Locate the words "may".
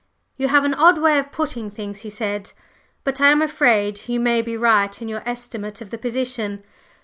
4.19-4.41